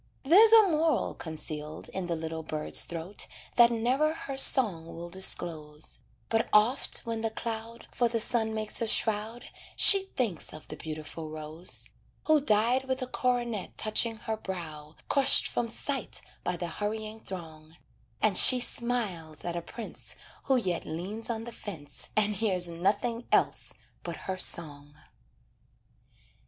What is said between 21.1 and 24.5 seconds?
on the fence And hears nothing else but her